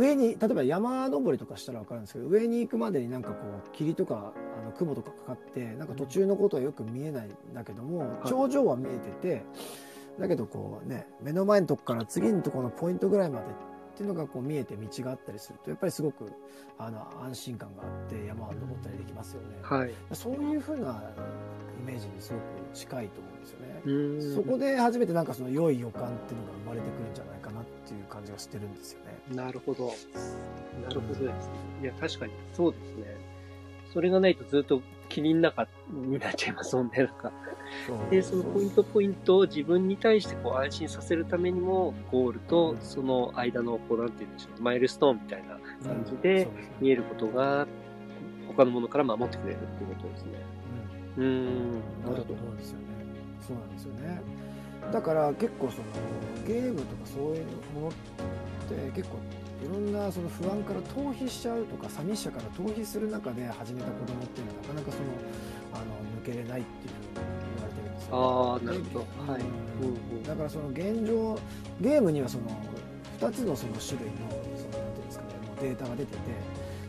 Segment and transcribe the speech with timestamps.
[0.00, 9.44] 上に例えば山登りとかしたら分かるんですけど上に行くまでになんかこう霧とかあの雲とかかかってなんか途中のことはよく見えないんだけども頂上は見えてて
[10.18, 13.48] だけどこうね目の前のとこから次のところのポイントぐらいまでっ
[13.96, 16.32] ていうのがこう見えて道があったりするとやっぱりすごく
[16.78, 19.58] あの安心感があって山を登ったりできますよね。
[19.60, 19.92] はい。
[20.12, 21.02] そういうふうな
[21.78, 22.42] イメージにすごく
[22.72, 24.34] 近いと思うんですよね。
[24.34, 27.39] そこで初めてなんかその良い予感っていうのが生まれてくるんじゃない
[27.90, 29.18] っていう感じがしてるんですよね。
[29.34, 29.86] なるほど。
[30.82, 31.32] なるほどですね。
[31.82, 33.16] いや、確かにそうですね。
[33.92, 37.32] それがないとずっと霧の中になっちゃいますもんね、なんか。
[38.08, 46.48] で、そのポイントポイントを自分に対してこう安心させるためにも、ゴールとその間の、こう、なんて言うんでしょう、マイルストーンみたいな感じで
[46.80, 47.66] 見えることが、
[48.46, 50.30] 他のものから守ってくれるっていうことですね。
[51.16, 52.42] うーん、うん、なるほどだと思。
[52.50, 52.84] うんですよね。
[53.40, 54.20] そうなんですよね。
[54.92, 55.84] だから結構その
[56.46, 57.44] ゲームとかそういう
[57.74, 57.92] ものっ
[58.68, 59.18] て結構
[59.62, 65.04] いろんなその不安から逃避しちゃうとか寂しさから逃避する中で始めた子供っていうのはなかなかその
[65.72, 65.84] あの
[66.22, 69.06] 抜けれないっていうふうに言われてるんですよ、ああ、なるほど。
[69.26, 69.42] ではい。
[69.42, 71.38] うんうんうんだからその現状
[71.80, 72.44] ゲームにはその
[73.20, 74.16] 2つのその種類の
[74.56, 76.18] そのなんていうんですかねもうデータが出てて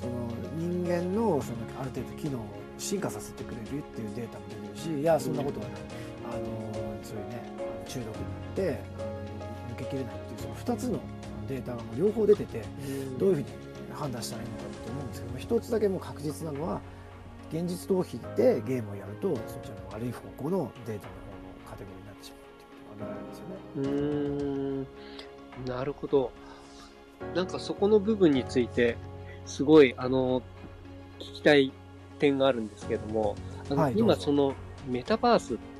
[0.00, 0.12] その
[0.56, 2.44] 人間のそのある程度機能を
[2.78, 5.76] 進化させてくれるっていうデータも出てるしいやそんなことはない、
[6.32, 6.42] あの
[7.02, 7.42] そういうね
[7.86, 8.80] 中毒になって
[9.74, 11.00] あの抜けきれないっていうその2つの
[11.48, 12.62] データがもう両方出てて
[13.18, 13.46] どういうふうに
[13.92, 16.80] 判断したらいいのかと思うんですけども一つだけもう確実なのは
[17.50, 23.64] 現実逃避でゲームをやるとそちらの悪い方向のデータの方のカテゴリーになってしまうっていうことが挙げられるんですよね。
[23.76, 26.32] うーん、なるほど。
[27.34, 28.96] なんかそこの部分について、
[29.46, 30.42] すごい、あの、
[31.20, 31.72] 聞きたい
[32.18, 33.36] 点があるんですけども、
[33.70, 34.54] あの今その
[34.88, 35.73] メタバースって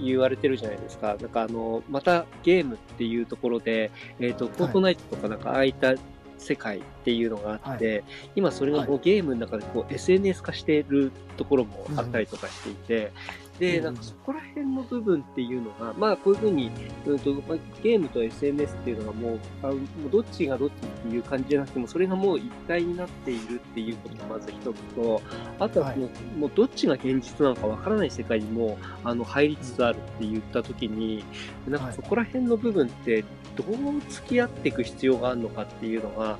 [0.00, 1.16] 言われてるじゃないですか。
[1.20, 5.94] なんかあの、またゲームっていうところで、えっ、と、フォートナイトとかなんかああいった
[6.38, 13.12] 世界っていうのがあって、今それがもうゲームの中でこう SNS 化しているところもあったりとかしていて、
[13.58, 16.70] で、うんなんかそこら辺の部分っていうのが、まあこういうふうに、
[17.06, 19.78] うんとまあ、ゲームと SNS っていうのがもうあもう
[20.10, 25.22] どっちがどっちっていう感じじゃなくても、それがもう一体になっているっていうことがまず一つと、
[25.58, 26.08] あとはその、
[26.38, 31.24] もうどっちが現実なのかわからない世界にもあの入りつつあるって言ったときに、
[31.66, 33.24] なんかそこら辺の部分って
[33.56, 36.38] どう付き合っていく必要があるのかっていうのが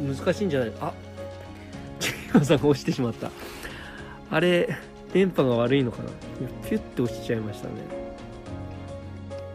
[0.00, 0.72] 難しいんじゃない？
[0.80, 0.92] あ、
[1.98, 3.30] チキマさんが落ちてしまった。
[4.30, 4.76] あれ、
[5.14, 6.10] 電波が悪いのかな？
[6.68, 7.74] ピュッて落ちちゃいましたね。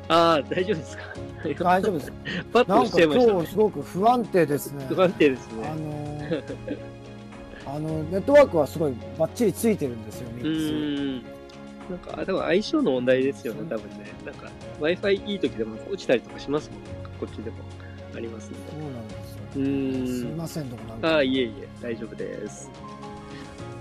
[0.08, 1.03] ああ、大丈夫ですか？
[1.64, 2.14] 大丈夫です。
[2.52, 3.50] パッと落ちなんかちゃいましたね今日。
[3.52, 4.86] すごく不安定ですね。
[4.90, 5.81] 不安定ですあね。
[5.81, 6.78] のー
[7.66, 10.46] あのネットワークはすごいバッチリついてるんですよ、う3つ。
[10.46, 11.24] ーん。
[11.91, 14.06] なんか、あ多分相性の問題ですよね、多分ね。
[14.26, 14.50] なんか、
[14.80, 16.88] Wi-Fi いい時でも落ちたりとかしますもんね。
[17.20, 17.58] こっちでも
[18.16, 18.58] ありますんで。
[18.72, 20.24] そうなんですよ。
[20.24, 20.36] うすい。
[20.36, 21.08] ません、どこなんか。
[21.09, 22.72] ああ、いえいえ、大丈夫です。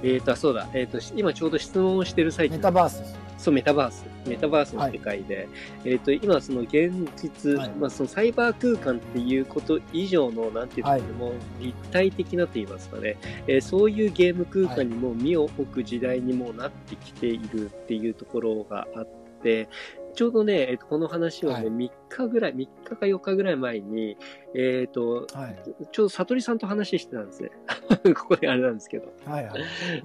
[0.02, 2.56] えっ、と、そうだ、えっ、と、今ちょうど質問をしてる最中。
[2.56, 3.18] メタバースです。
[3.38, 4.04] そう、メタバース。
[4.26, 5.48] メタバースの世界で、
[5.84, 7.70] えっ、と、今その現実、はい。
[7.70, 11.02] まあそのサイバー空間っていうこと以上の、なんていうの、はい。
[11.02, 13.16] もう立体的なと言いますかね、
[13.46, 19.08] えーそういうゲーム空間にも身を置く時代にもなってきているっていうところがあっ
[19.42, 19.68] て、
[20.14, 21.64] ちょうどね、えーとこの話をね、はい。
[21.66, 24.16] 3日ぐらい、3日か4日ぐらい前に、
[24.54, 25.62] えっ、と、はい。
[25.92, 27.50] ちょうど悟りさんと話してたんですね。
[28.14, 29.12] ここであれなんですけど。
[29.24, 29.62] はいはい。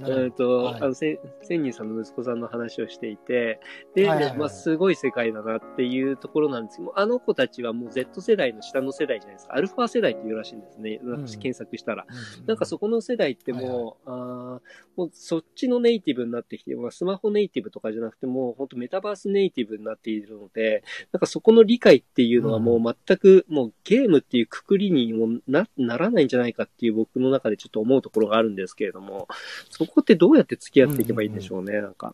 [0.07, 3.59] えっと、はいあの、せ千人さんの息子さんの話をしていて、
[3.95, 9.55] で、はいはいはいまあ、すごい世界だなっていうところなんですけど、あの子たちはもう Z 世代の下の世代じゃないですか。
[9.55, 10.97] アルファ世代っていうらしいんですね。
[10.97, 12.05] ん検索したら。
[12.09, 29.27] うんなんかそこの世代ってもう、あーもうそっちのネイティブになってきて、まあ、スマホネイティブとかじゃなくてもう本当メタバースネイティブになっているので、なんかそこの理解っていうのはもう全くもうゲームっていうくくりにもなならないんじゃないかっていう僕の中でちょっと思うところがあるんですけれども、
[29.69, 32.13] そこってどうやって付き合っていけばいいんでしょうね、なんか。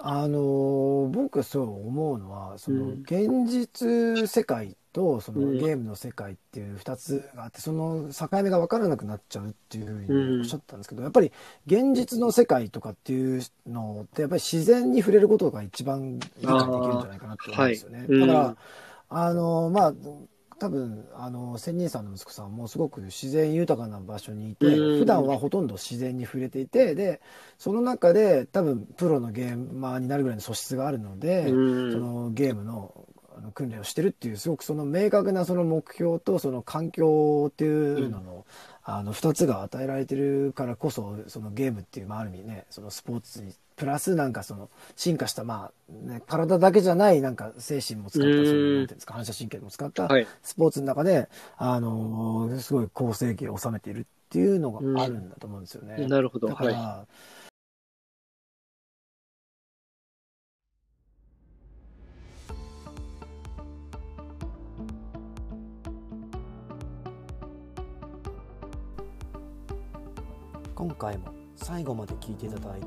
[0.00, 3.02] あのー僕そう思うのはそのうん。
[3.02, 5.54] 現実世界とそうん。
[5.56, 10.30] のゲームの世界っていう2つがあってその境目が分からなくなっちゃうっていうふううん。
[10.36, 11.32] におっしゃったんですけどやっぱり
[11.66, 18.04] 現実の世界とかっていうのってやっぱり自然に触れることが一番理解できるんじゃないかなって思うんですよね。
[18.08, 18.56] うんだから
[19.08, 19.94] あのーまあ
[20.58, 24.98] 多分あの仙人さんの息子さんもすごく自然豊かな場所にいてうん。
[25.00, 27.20] 普段はほとんど自然に触れていてで
[27.58, 31.92] その中で多分プロのゲーマーになるぐらいの素質があるので、うん。
[31.92, 33.06] そのゲームの
[33.36, 38.46] あの訓練をしてるっていうすごくその明確なその目標とその環境っていうのの,、
[38.84, 43.44] あの2つが与えられてるからこそそのゲームっていう、まあ、ある意味ねそのスポーツ
[43.76, 50.26] プラスなんかその進化したまあ、ね、体だけじゃないなんか精神も使ったそのなんていうんですか反射神経も使ったはい。
[50.42, 56.06] スポーツの中で、あのーすごい好成績を収めているっていうのがあるんだと思うんですよね。
[56.06, 56.48] なるほど。
[56.48, 57.06] だかはら、
[70.74, 72.86] 今回も最後まで聞いていただいて